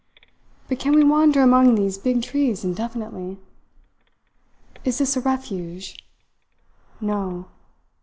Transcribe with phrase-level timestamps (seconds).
[0.67, 3.37] But can we wander among these big trees indefinitely?
[4.83, 5.95] Is this a refuge?
[6.99, 7.45] No!